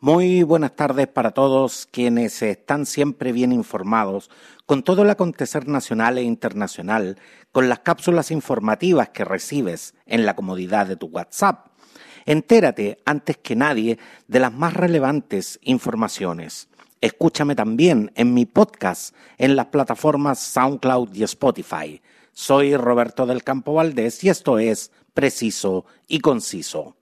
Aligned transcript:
Muy 0.00 0.44
buenas 0.44 0.76
tardes 0.76 1.08
para 1.08 1.32
todos 1.32 1.88
quienes 1.90 2.40
están 2.42 2.86
siempre 2.86 3.32
bien 3.32 3.50
informados 3.50 4.30
con 4.64 4.84
todo 4.84 5.02
el 5.02 5.10
acontecer 5.10 5.66
nacional 5.66 6.18
e 6.18 6.22
internacional, 6.22 7.18
con 7.50 7.68
las 7.68 7.80
cápsulas 7.80 8.30
informativas 8.30 9.08
que 9.08 9.24
recibes 9.24 9.94
en 10.06 10.24
la 10.24 10.36
comodidad 10.36 10.86
de 10.86 10.94
tu 10.94 11.06
WhatsApp. 11.06 11.66
Entérate 12.26 12.98
antes 13.06 13.38
que 13.38 13.56
nadie 13.56 13.98
de 14.28 14.38
las 14.38 14.52
más 14.52 14.74
relevantes 14.74 15.58
informaciones. 15.64 16.68
Escúchame 17.00 17.56
también 17.56 18.12
en 18.14 18.34
mi 18.34 18.46
podcast 18.46 19.16
en 19.36 19.56
las 19.56 19.66
plataformas 19.66 20.38
SoundCloud 20.38 21.12
y 21.12 21.24
Spotify. 21.24 22.00
Soy 22.32 22.76
Roberto 22.76 23.26
del 23.26 23.42
Campo 23.42 23.74
Valdés 23.74 24.22
y 24.22 24.28
esto 24.28 24.60
es 24.60 24.92
Preciso 25.12 25.86
y 26.06 26.20
Conciso. 26.20 26.97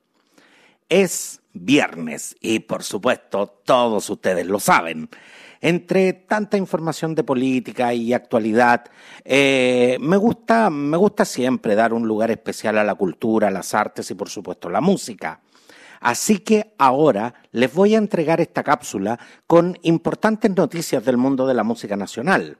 Es 0.89 1.41
viernes 1.53 2.37
y 2.41 2.61
por 2.61 2.82
supuesto 2.82 3.46
todos 3.64 4.08
ustedes 4.11 4.46
lo 4.46 4.61
saben. 4.61 5.08
Entre 5.61 6.13
tanta 6.13 6.57
información 6.57 7.14
de 7.14 7.25
política 7.25 7.93
y 7.94 8.13
actualidad, 8.13 8.85
eh, 9.25 9.96
me, 10.00 10.17
gusta, 10.17 10.71
me 10.71 10.96
gusta 10.96 11.25
siempre 11.25 11.75
dar 11.75 11.93
un 11.93 12.07
lugar 12.07 12.30
especial 12.30 12.79
a 12.79 12.85
la 12.85 12.94
cultura, 12.94 13.50
las 13.50 13.75
artes 13.75 14.11
y 14.11 14.14
por 14.14 14.29
supuesto 14.29 14.68
la 14.68 14.80
música. 14.80 15.41
Así 16.00 16.39
que 16.39 16.75
ahora 16.79 17.35
les 17.53 17.72
voy 17.72 17.94
a 17.94 17.99
entregar 17.99 18.41
esta 18.41 18.63
cápsula 18.63 19.18
con 19.46 19.79
importantes 19.82 20.55
noticias 20.55 21.05
del 21.05 21.16
mundo 21.16 21.46
de 21.46 21.55
la 21.55 21.64
música 21.64 21.96
nacional. 21.96 22.58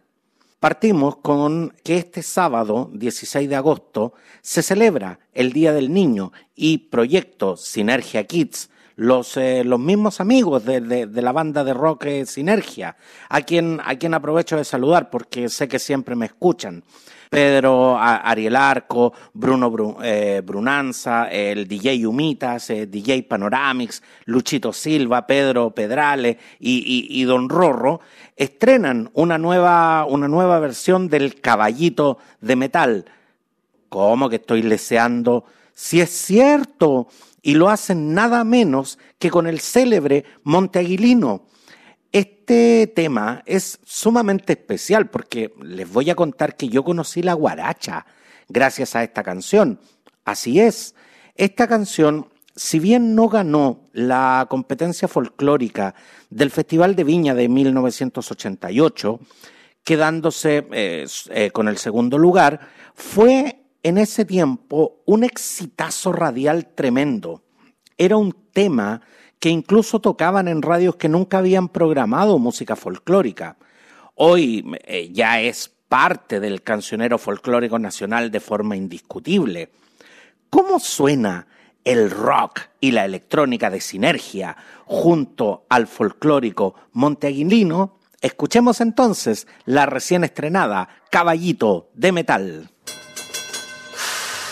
Partimos 0.59 1.17
con 1.17 1.75
que 1.85 1.99
este 1.99 2.23
sábado, 2.23 2.91
16 2.95 3.49
de 3.49 3.57
agosto, 3.57 4.15
se 4.41 4.63
celebra 4.63 5.21
el 5.35 5.53
Día 5.53 5.75
del 5.75 5.93
Niño 5.93 6.33
y 6.55 6.79
Proyecto 6.89 7.59
Sinergia 7.59 8.25
Kids 8.25 8.71
los, 8.97 9.37
eh, 9.37 9.63
los 9.63 9.79
mismos 9.79 10.21
amigos 10.21 10.65
de, 10.65 10.81
de, 10.81 11.23
la 11.23 11.33
banda 11.33 11.63
de 11.65 11.75
rock 11.75 12.07
eh, 12.07 12.27
Sinergia, 12.27 12.97
a 13.29 13.43
quien, 13.43 13.81
a 13.85 13.97
quien 13.97 14.15
aprovecho 14.15 14.57
de 14.57 14.65
saludar 14.65 15.11
porque 15.11 15.49
sé 15.49 15.69
que 15.69 15.79
siempre 15.79 16.17
me 16.17 16.27
escuchan. 16.27 16.83
Pedro 17.29 17.99
Ariel 17.99 18.55
Arco, 18.55 19.13
Bruno 19.35 19.99
eh, 20.01 20.43
Brunanza, 20.45 21.29
el 21.29 21.67
DJ 21.67 22.07
Humitas, 22.07 22.69
DJ 22.69 23.25
Panoramix, 23.25 24.01
Luchito 24.27 24.73
Silva, 24.73 25.27
Pedro 25.27 25.71
Pedrale 25.73 26.39
y, 26.61 27.09
y, 27.11 27.25
Don 27.25 27.49
Rorro, 27.49 28.01
estrenan 28.37 29.11
una 29.13 29.39
nueva, 29.39 30.07
una 30.09 30.29
nueva 30.29 30.61
versión 30.61 31.09
del 31.09 31.41
Caballito 31.41 32.19
de 32.41 32.57
Metal. 32.57 33.05
¿Cómo 33.89 34.29
que 34.29 34.37
estoy 34.37 34.63
leseando? 34.63 35.45
Si 35.75 36.01
es 36.01 36.11
cierto, 36.11 37.09
y 37.47 37.55
lo 37.55 37.69
hacen 37.69 38.13
nada 38.13 38.43
menos 38.43 38.99
que 39.21 39.31
con 39.31 39.47
el 39.47 39.61
célebre 39.61 40.25
Monteaguilino. 40.43 41.47
Este 42.11 42.93
tema 42.93 43.45
es 43.47 43.79
sumamente 43.85 44.55
especial 44.55 45.11
porque 45.11 45.55
les 45.63 45.89
voy 45.89 46.11
a 46.11 46.17
contar 46.17 46.57
que 46.57 46.69
yo 46.69 46.83
conocí 46.83 47.23
la 47.23 47.35
guaracha 47.35 48.05
gracias 48.49 48.97
a 48.97 49.05
esta 49.05 49.23
canción. 49.23 49.79
Así 50.25 50.59
es, 50.59 50.97
esta 51.37 51.69
canción, 51.69 52.31
si 52.57 52.81
bien 52.81 53.15
no 53.15 53.29
ganó 53.29 53.91
la 53.93 54.49
competencia 54.51 55.07
folclórica 55.07 55.95
del 56.31 56.51
Festival 56.51 56.97
de 56.97 57.05
Viña 57.05 57.37
de 57.37 57.49
1988, 57.49 59.21
quedándose 59.85 60.67
eh, 60.73 61.07
eh, 61.31 61.51
con 61.53 61.69
el 61.69 61.79
segundo 61.79 62.19
lugar, 62.19 62.59
fue 62.97 63.66
en 63.87 63.99
ese 63.99 64.25
tiempo 64.25 65.01
un 65.05 65.23
exitazo 65.23 66.13
radial 66.13 66.67
tremendo. 66.75 67.45
Era 67.97 68.17
un 68.17 68.33
tema 68.53 69.01
que 69.39 69.49
incluso 69.49 70.01
tocaban 70.01 70.49
en 70.49 70.61
radios 70.61 70.97
que 70.97 71.09
nunca 71.09 71.39
habían 71.39 71.69
programado 71.69 72.41
música 72.41 72.75
folclórica. 72.75 73.57
Hoy 74.17 74.65
eh, 74.87 75.11
ya 75.13 75.41
es 75.41 75.71
parte 75.89 76.41
del 76.41 76.63
cancionero 76.63 77.17
folclórico 77.17 77.79
nacional 77.79 78.33
de 78.33 78.41
forma 78.41 78.75
indiscutible. 78.75 79.71
¿Cómo 80.51 80.81
suena 80.81 81.47
el 81.85 82.11
rock 82.11 82.63
y 82.81 82.91
la 82.91 83.05
electrónica 83.05 83.71
de 83.71 83.81
sinergia 83.81 84.57
junto 84.87 85.65
al 85.69 85.87
folclórico 85.87 86.75
monteaguilino? 86.91 88.01
Escuchemos 88.21 88.81
entonces 88.81 89.47
la 89.65 89.87
recién 89.87 90.25
estrenada 90.25 90.89
Caballito 91.09 91.89
de 91.95 92.11
Metal. 92.11 92.71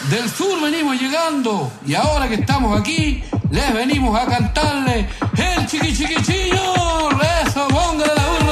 Del 0.03 0.29
sur 0.29 0.61
venimos 0.61 1.01
llegando 1.01 1.73
y 1.87 1.95
ahora 1.95 2.29
que 2.29 2.35
estamos 2.35 2.79
aquí, 2.79 3.25
les 3.51 3.73
venimos 3.73 4.19
a 4.21 4.27
cantarle 4.27 5.09
el 5.37 5.67
chiqui 5.67 5.97
chiquichillo. 5.97 7.09
Eso, 7.47 7.67
póngale 7.69 8.13
la 8.15 8.44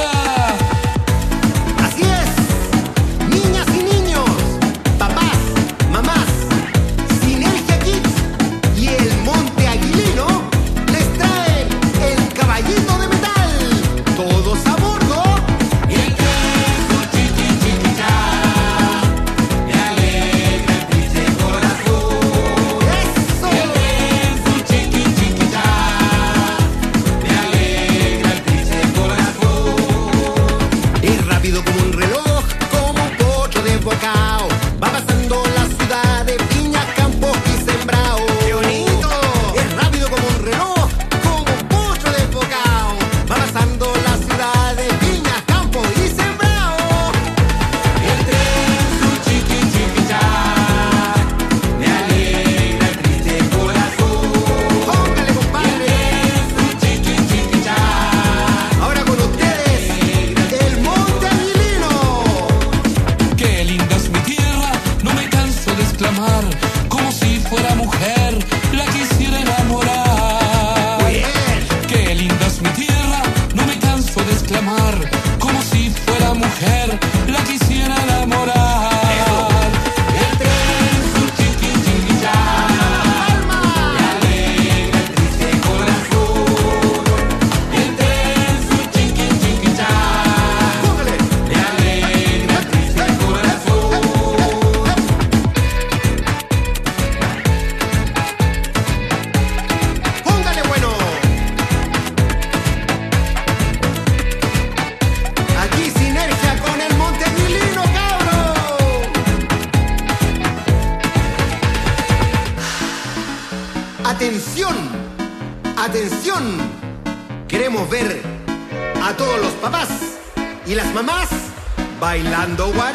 And 122.43 122.57
the 122.57 122.67
white 122.67 122.92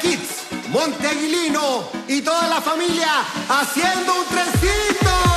Kids, 0.00 0.46
Monte 0.70 1.06
Aguilino 1.06 1.84
y 2.08 2.22
toda 2.22 2.48
la 2.48 2.60
familia 2.60 3.08
haciendo 3.48 4.14
un 4.14 4.24
trencito. 4.26 5.29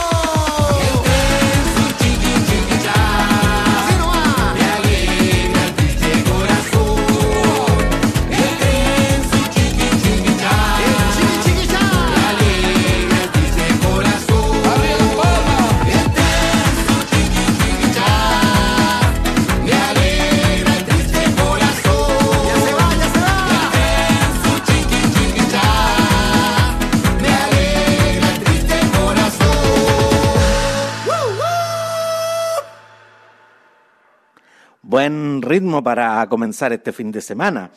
Buen 34.94 35.42
ritmo 35.42 35.84
para 35.84 36.24
comenzar 36.30 36.72
este 36.72 36.94
fin 36.94 37.12
de 37.12 37.20
semana. 37.20 37.72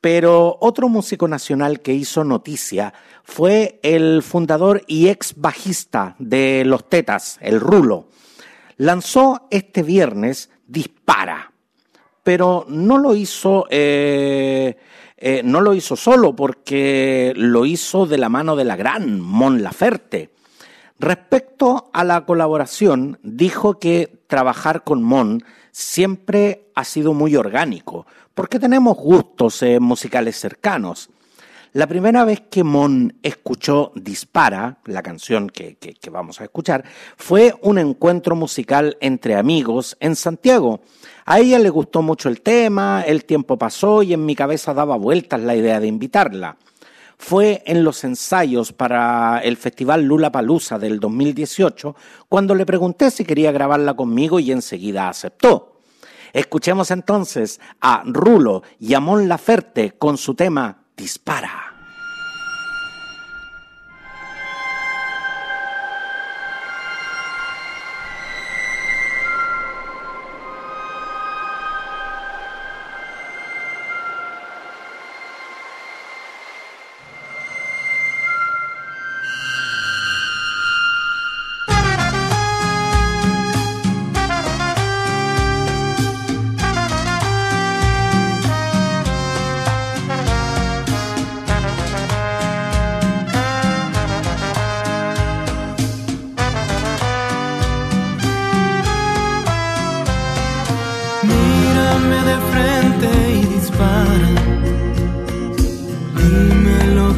Pero 0.00 0.58
otro 0.60 0.88
músico 0.88 1.28
nacional 1.28 1.78
que 1.78 1.94
hizo 1.94 2.24
noticia 2.24 2.92
fue 3.22 3.78
el 3.84 4.24
fundador 4.24 4.82
y 4.88 5.06
ex 5.06 5.34
bajista 5.36 6.16
de 6.18 6.64
Los 6.66 6.88
Tetas, 6.88 7.38
el 7.42 7.60
Rulo. 7.60 8.08
Lanzó 8.76 9.46
este 9.52 9.84
viernes 9.84 10.50
Dispara, 10.66 11.52
pero 12.24 12.66
no 12.68 12.98
lo 12.98 13.14
hizo, 13.14 13.66
eh, 13.70 14.76
eh, 15.16 15.42
no 15.44 15.60
lo 15.60 15.74
hizo 15.74 15.94
solo 15.94 16.34
porque 16.34 17.34
lo 17.36 17.66
hizo 17.66 18.04
de 18.04 18.18
la 18.18 18.30
mano 18.30 18.56
de 18.56 18.64
la 18.64 18.74
gran 18.74 19.20
Mon 19.20 19.62
Laferte. 19.62 20.32
Respecto 20.98 21.88
a 21.92 22.02
la 22.02 22.26
colaboración, 22.26 23.20
dijo 23.22 23.78
que 23.78 24.24
trabajar 24.26 24.82
con 24.82 25.04
Mon 25.04 25.44
siempre 25.82 26.70
ha 26.74 26.82
sido 26.82 27.14
muy 27.14 27.36
orgánico, 27.36 28.04
porque 28.34 28.58
tenemos 28.58 28.96
gustos 28.96 29.62
eh, 29.62 29.78
musicales 29.78 30.34
cercanos. 30.36 31.08
La 31.72 31.86
primera 31.86 32.24
vez 32.24 32.42
que 32.50 32.64
Mon 32.64 33.14
escuchó 33.22 33.92
Dispara, 33.94 34.78
la 34.86 35.02
canción 35.04 35.48
que, 35.48 35.76
que- 35.76 35.94
que 35.94 36.10
vamos 36.10 36.40
a 36.40 36.44
escuchar, 36.44 36.82
fue 37.16 37.54
un 37.62 37.78
encuentro 37.78 38.34
musical 38.34 38.96
entre 39.00 39.36
amigos 39.36 39.96
en 40.00 40.16
Santiago. 40.16 40.80
A 41.26 41.38
ella 41.38 41.60
le 41.60 41.70
gustó 41.70 42.02
mucho 42.02 42.28
el 42.28 42.40
tema, 42.40 43.02
el 43.06 43.24
tiempo 43.24 43.56
pasó 43.56 44.02
y 44.02 44.14
en 44.14 44.26
mi 44.26 44.34
cabeza 44.34 44.74
daba 44.74 44.96
vueltas 44.96 45.40
la 45.40 45.54
idea 45.54 45.78
de 45.78 45.86
invitarla 45.86 46.56
fue 47.20 47.64
en 47.66 47.82
los 47.82 48.04
ensayos 48.04 48.72
para 48.72 49.40
el 49.40 49.56
Festival 49.56 50.04
Lula 50.04 50.30
Palusa 50.30 50.78
del 50.78 51.00
2018 51.00 51.96
cuando 52.28 52.54
le 52.54 52.64
pregunté 52.64 53.10
si 53.10 53.24
quería 53.24 53.50
grabarla 53.50 53.94
conmigo 53.96 54.38
y 54.38 54.52
enseguida 54.52 55.08
aceptó. 55.08 55.67
Escuchemos 56.32 56.90
entonces 56.90 57.60
a 57.80 58.02
Rulo 58.04 58.62
y 58.78 58.94
a 58.94 59.00
Mon 59.00 59.28
Laferte 59.28 59.92
con 59.98 60.16
su 60.16 60.34
tema 60.34 60.84
Dispara. 60.96 61.67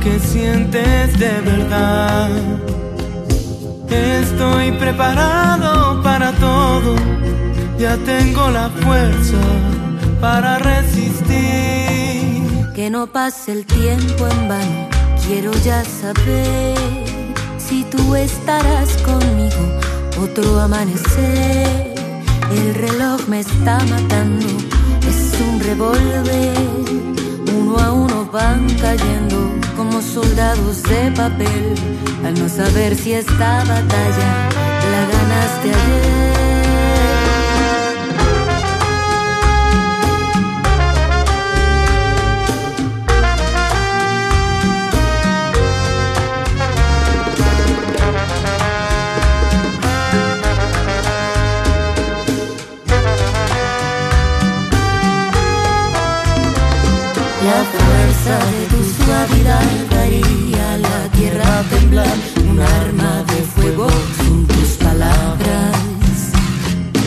Que 0.00 0.18
sientes 0.18 1.18
de 1.18 1.40
verdad. 1.42 2.30
Estoy 3.88 4.72
preparado 4.72 6.02
para 6.02 6.32
todo. 6.32 6.96
Ya 7.78 7.96
tengo 7.98 8.50
la 8.50 8.70
fuerza 8.70 9.38
para 10.20 10.58
resistir. 10.58 11.36
Que 12.74 12.90
no 12.90 13.06
pase 13.06 13.52
el 13.52 13.66
tiempo 13.66 14.26
en 14.26 14.48
vano. 14.48 14.88
Quiero 15.26 15.52
ya 15.64 15.84
saber 15.84 16.76
si 17.58 17.84
tú 17.84 18.14
estarás 18.16 18.96
conmigo. 19.02 19.78
Otro 20.22 20.60
amanecer. 20.60 21.94
El 22.50 22.74
reloj 22.74 23.28
me 23.28 23.40
está 23.40 23.78
matando. 23.84 24.46
Es 25.08 25.34
un 25.40 25.60
revólver. 25.60 26.56
Uno 27.54 27.78
a 27.78 27.92
uno 27.92 28.28
van 28.32 28.66
cayendo 28.80 29.60
como 29.90 30.02
soldados 30.02 30.82
de 30.84 31.10
papel. 31.16 31.74
Al 32.24 32.34
no 32.38 32.48
saber 32.48 32.94
si 32.94 33.12
esta 33.12 33.64
batalla 33.64 34.48
la 34.92 35.02
ganaste 35.12 35.68
ayer. 35.68 36.20
La 57.42 57.64
fuerza 57.64 58.38
de 58.50 58.79
haría 59.58 60.78
la 60.78 61.08
tierra 61.16 61.64
temblar. 61.70 62.16
Un 62.50 62.60
arma 62.60 63.24
de 63.30 63.40
fuego 63.52 63.88
son 64.16 64.46
tus 64.46 64.70
palabras. 64.86 65.76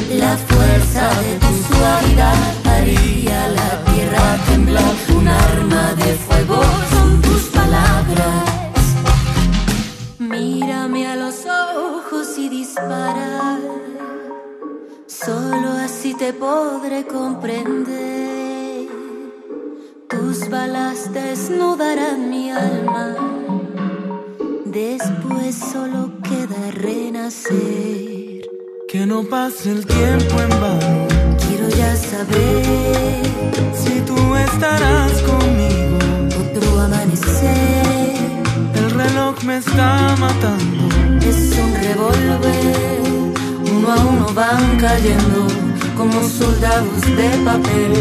La 0.10 0.38
fuerza 0.38 1.10
de 1.22 1.34
tu 1.44 1.54
suavidad 1.68 2.40
haría 2.66 3.48
la 3.60 3.72
tierra 3.92 4.38
temblar. 4.48 4.94
Un 5.18 5.28
arma 5.28 5.94
de 5.96 6.14
fuego 6.26 6.62
son 6.92 7.22
tus 7.22 7.44
palabras. 7.60 8.46
Mírame 10.20 11.08
a 11.08 11.16
los 11.16 11.46
ojos 11.46 12.38
y 12.38 12.50
dispara. 12.50 13.60
Solo 15.08 15.70
así 15.86 16.14
te 16.16 16.34
podré 16.34 17.06
comprender. 17.06 18.23
Tus 20.14 20.48
balas 20.48 21.12
desnudarán 21.12 22.30
mi 22.30 22.52
alma. 22.52 23.16
Después 24.66 25.56
solo 25.56 26.12
queda 26.22 26.72
renacer. 26.72 28.48
Que 28.88 29.06
no 29.08 29.24
pase 29.24 29.72
el 29.72 29.86
tiempo 29.86 30.36
en 30.40 30.50
vano. 30.62 31.08
Quiero 31.48 31.68
ya 31.70 31.96
saber 31.96 33.24
si 33.74 34.02
tú 34.02 34.36
estarás 34.36 35.14
conmigo. 35.24 35.98
Otro 36.42 36.80
amanecer. 36.82 38.16
El 38.76 38.92
reloj 38.92 39.44
me 39.44 39.58
está 39.58 40.16
matando. 40.20 40.84
Es 41.26 41.58
un 41.58 41.74
revólver. 41.86 43.02
Uno 43.76 43.92
a 43.92 43.96
uno 43.96 44.28
van 44.36 44.78
cayendo 44.78 45.63
como 45.96 46.22
soldados 46.28 47.02
de 47.02 47.30
papel. 47.46 47.94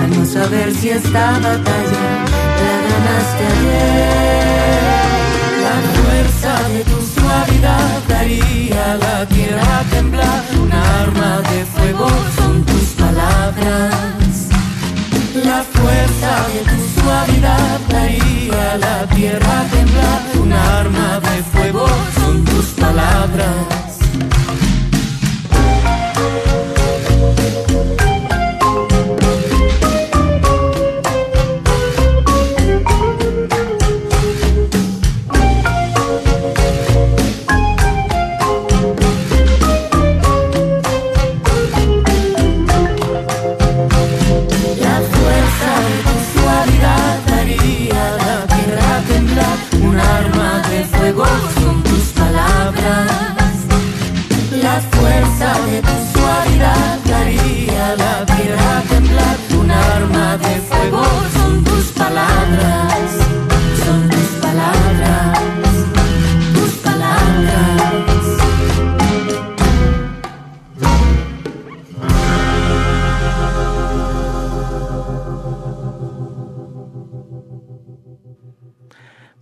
Al 0.00 0.10
no 0.18 0.24
saber 0.24 0.74
si 0.74 0.90
esta 0.90 1.32
batalla 1.32 2.06
la 2.62 2.74
ganaste 2.88 3.44
ayer. 3.52 4.90
La 5.66 5.76
fuerza 5.96 6.68
de 6.68 6.84
tu 6.84 6.98
suavidad 7.14 8.02
daría 8.08 8.96
la 8.96 9.26
tierra 9.26 9.84
temblar. 9.90 10.42
Un 10.62 10.72
arma 10.72 11.42
de 11.50 11.64
fuego 11.66 12.08
son 12.36 12.64
tus 12.64 12.88
palabras. 13.02 14.48
La 15.44 15.62
fuerza 15.62 16.32
de 16.52 16.60
tu 16.70 17.00
suavidad 17.00 17.29
atrás. 52.80 53.54
La 54.62 54.80
fuerza 54.80 55.52
de 55.66 55.82
tu 55.82 56.18
suavidad 56.18 56.98
daría 57.04 57.96
la 57.96 58.26
piedra 58.26 58.82
temblar. 58.88 59.36
Un 59.58 59.70
arma 59.70 60.36
de 60.38 60.60
fuego 60.68 61.04
son 61.34 61.64
tus 61.64 61.86
palabras. 61.92 63.19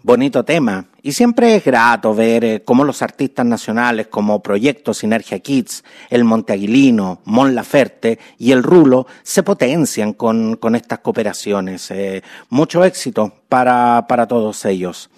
Bonito 0.08 0.42
tema. 0.42 0.86
Y 1.02 1.12
siempre 1.12 1.54
es 1.54 1.64
grato 1.66 2.14
ver 2.14 2.42
eh, 2.42 2.62
cómo 2.64 2.82
los 2.82 3.02
artistas 3.02 3.44
nacionales 3.44 4.06
como 4.06 4.42
Proyecto 4.42 4.94
Sinergia 4.94 5.38
Kids, 5.38 5.84
el 6.08 6.24
Monteaguilino, 6.24 7.20
Mon 7.26 7.54
Laferte 7.54 8.18
y 8.38 8.52
el 8.52 8.62
Rulo 8.62 9.06
se 9.22 9.42
potencian 9.42 10.14
con, 10.14 10.56
con 10.56 10.74
estas 10.74 11.00
cooperaciones. 11.00 11.90
Eh, 11.90 12.22
mucho 12.48 12.84
éxito 12.84 13.34
para, 13.50 14.06
para 14.08 14.26
todos 14.26 14.64
ellos. 14.64 15.10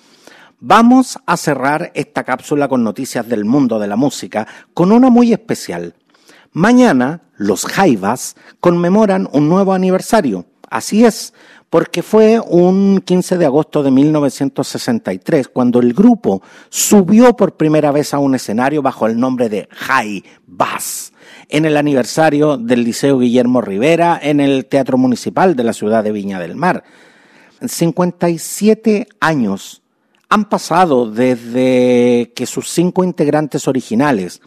Vamos 0.58 1.20
a 1.24 1.36
cerrar 1.36 1.92
esta 1.94 2.24
cápsula 2.24 2.66
con 2.66 2.82
noticias 2.82 3.28
del 3.28 3.44
mundo 3.44 3.78
de 3.78 3.86
la 3.86 3.94
música 3.94 4.48
con 4.74 4.90
una 4.90 5.08
muy 5.08 5.32
especial. 5.32 5.94
Mañana 6.50 7.20
los 7.36 7.64
Jaivas 7.64 8.34
conmemoran 8.58 9.28
un 9.30 9.48
nuevo 9.48 9.72
aniversario. 9.72 10.46
Así 10.68 11.04
es, 11.04 11.32
porque 11.70 12.02
fue 12.02 12.40
un 12.40 13.00
15 13.04 13.38
de 13.38 13.46
agosto 13.46 13.84
de 13.84 13.92
1963 13.92 15.48
cuando 15.48 15.78
el 15.78 15.94
grupo 15.94 16.42
subió 16.68 17.36
por 17.36 17.56
primera 17.56 17.92
vez 17.92 18.12
a 18.12 18.18
un 18.18 18.34
escenario 18.34 18.82
bajo 18.82 19.06
el 19.06 19.18
nombre 19.18 19.48
de 19.48 19.68
High 19.70 20.24
Bass 20.46 21.12
en 21.48 21.64
el 21.64 21.76
aniversario 21.76 22.56
del 22.56 22.82
Liceo 22.82 23.20
Guillermo 23.20 23.60
Rivera 23.60 24.18
en 24.20 24.40
el 24.40 24.66
Teatro 24.66 24.98
Municipal 24.98 25.54
de 25.54 25.64
la 25.64 25.72
ciudad 25.72 26.02
de 26.02 26.10
Viña 26.12 26.40
del 26.40 26.56
Mar. 26.56 26.82
57 27.64 29.06
años 29.20 29.82
han 30.28 30.48
pasado 30.48 31.10
desde 31.10 32.32
que 32.34 32.46
sus 32.46 32.68
cinco 32.68 33.04
integrantes 33.04 33.68
originales, 33.68 34.40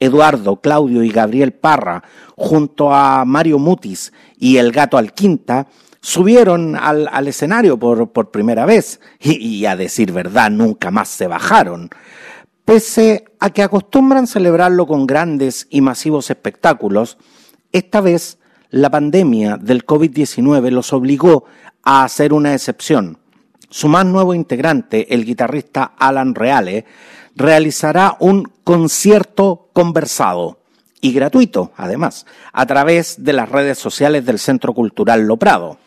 Eduardo, 0.00 0.60
Claudio 0.60 1.02
y 1.02 1.10
Gabriel 1.10 1.52
Parra, 1.52 2.04
junto 2.36 2.92
a 2.92 3.24
Mario 3.24 3.58
Mutis 3.58 4.12
y 4.38 4.58
el 4.58 4.70
gato 4.72 4.98
Alquinta, 4.98 5.68
subieron 6.04 6.76
al, 6.76 7.08
al 7.10 7.28
escenario 7.28 7.78
por, 7.78 8.12
por, 8.12 8.30
primera 8.30 8.66
vez 8.66 9.00
y, 9.18 9.42
y, 9.42 9.64
a 9.64 9.74
decir 9.74 10.12
verdad 10.12 10.50
nunca 10.50 10.90
más 10.90 11.08
se 11.08 11.28
bajaron. 11.28 11.88
Pese 12.66 13.24
a 13.40 13.48
que 13.48 13.62
acostumbran 13.62 14.26
celebrarlo 14.26 14.86
con 14.86 15.06
grandes 15.06 15.66
y 15.70 15.80
masivos 15.80 16.28
espectáculos, 16.28 17.16
esta 17.72 18.02
vez 18.02 18.38
la 18.68 18.90
pandemia 18.90 19.56
del 19.56 19.86
COVID-19 19.86 20.68
los 20.72 20.92
obligó 20.92 21.46
a 21.82 22.04
hacer 22.04 22.34
una 22.34 22.52
excepción. 22.52 23.16
Su 23.70 23.88
más 23.88 24.04
nuevo 24.04 24.34
integrante, 24.34 25.14
el 25.14 25.24
guitarrista 25.24 25.94
Alan 25.98 26.34
Reale, 26.34 26.84
realizará 27.34 28.18
un 28.20 28.52
concierto 28.62 29.70
conversado 29.72 30.58
y 31.00 31.14
gratuito, 31.14 31.72
además, 31.78 32.26
a 32.52 32.66
través 32.66 33.24
de 33.24 33.32
las 33.32 33.48
redes 33.48 33.78
sociales 33.78 34.26
del 34.26 34.38
Centro 34.38 34.74
Cultural 34.74 35.26
Loprado. 35.26 35.78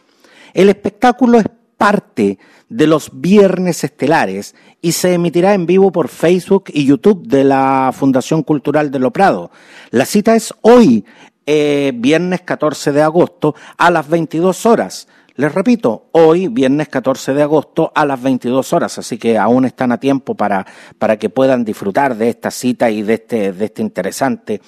El 0.53 0.69
espectáculo 0.69 1.39
es 1.39 1.45
parte 1.77 2.39
de 2.69 2.87
los 2.87 3.11
viernes 3.13 3.83
estelares 3.83 4.55
y 4.81 4.91
se 4.91 5.13
emitirá 5.13 5.53
en 5.53 5.65
vivo 5.65 5.91
por 5.91 6.09
Facebook 6.09 6.65
y 6.73 6.85
YouTube 6.85 7.27
de 7.27 7.43
la 7.43 7.91
Fundación 7.93 8.43
Cultural 8.43 8.91
de 8.91 8.99
Lo 8.99 9.11
Prado. 9.11 9.51
La 9.91 10.05
cita 10.05 10.35
es 10.35 10.53
hoy, 10.61 11.05
eh, 11.45 11.93
viernes 11.95 12.41
14 12.41 12.91
de 12.91 13.01
agosto, 13.01 13.55
a 13.77 13.89
las 13.91 14.09
22 14.09 14.65
horas. 14.65 15.07
Les 15.35 15.53
repito, 15.53 16.07
hoy, 16.13 16.47
viernes 16.47 16.89
14 16.89 17.35
de 17.35 17.43
agosto, 17.43 17.91
a 17.93 18.05
las 18.05 18.19
22 18.19 18.73
horas, 18.73 18.97
así 18.97 19.19
que 19.19 19.37
aún 19.37 19.65
están 19.65 19.91
a 19.91 19.99
tiempo 19.99 20.33
para, 20.33 20.65
para 20.97 21.17
que 21.17 21.29
puedan 21.29 21.63
disfrutar 21.63 22.17
de 22.17 22.29
esta 22.29 22.49
cita 22.49 22.89
y 22.89 23.03
de 23.03 23.13
este, 23.13 23.53
de 23.53 23.65
este 23.65 23.83
interesante 23.83 24.61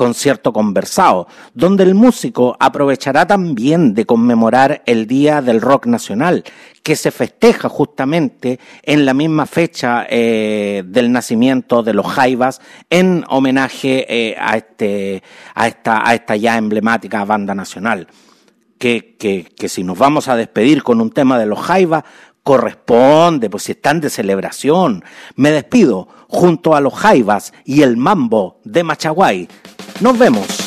concierto 0.00 0.54
conversado, 0.54 1.28
donde 1.52 1.82
el 1.82 1.94
músico 1.94 2.56
aprovechará 2.58 3.26
también 3.26 3.92
de 3.92 4.06
conmemorar 4.06 4.82
el 4.86 5.06
Día 5.06 5.42
del 5.42 5.60
Rock 5.60 5.84
Nacional, 5.84 6.42
que 6.82 6.96
se 6.96 7.10
festeja 7.10 7.68
justamente 7.68 8.58
en 8.82 9.04
la 9.04 9.12
misma 9.12 9.44
fecha 9.44 10.06
eh, 10.08 10.84
del 10.86 11.12
nacimiento 11.12 11.82
de 11.82 11.92
los 11.92 12.06
Jaivas, 12.06 12.62
en 12.88 13.26
homenaje 13.28 14.06
eh, 14.08 14.36
a, 14.40 14.56
este, 14.56 15.22
a, 15.54 15.68
esta, 15.68 16.08
a 16.08 16.14
esta 16.14 16.34
ya 16.34 16.56
emblemática 16.56 17.22
banda 17.26 17.54
nacional. 17.54 18.06
Que, 18.78 19.18
que, 19.18 19.44
que 19.54 19.68
si 19.68 19.84
nos 19.84 19.98
vamos 19.98 20.28
a 20.28 20.36
despedir 20.36 20.82
con 20.82 21.02
un 21.02 21.10
tema 21.10 21.38
de 21.38 21.44
los 21.44 21.60
Jaivas, 21.60 22.04
corresponde, 22.42 23.50
pues 23.50 23.64
si 23.64 23.72
están 23.72 24.00
de 24.00 24.10
celebración. 24.10 25.04
Me 25.36 25.50
despido 25.50 26.08
junto 26.28 26.74
a 26.74 26.80
los 26.80 26.94
Jaivas 26.94 27.52
y 27.64 27.82
el 27.82 27.96
Mambo 27.96 28.60
de 28.64 28.82
Machaguay. 28.82 29.48
Nos 30.00 30.18
vemos. 30.18 30.59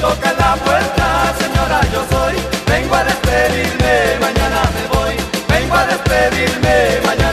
toca 0.00 0.32
la 0.32 0.54
puerta, 0.56 1.34
señora, 1.38 1.80
yo 1.92 2.04
soy. 2.10 2.36
Vengo 2.66 2.94
a 2.94 3.04
despedirme, 3.04 4.18
mañana 4.20 4.62
me 4.74 4.96
voy. 4.96 5.16
Vengo 5.48 5.74
a 5.74 5.86
despedirme, 5.86 7.00
mañana. 7.04 7.27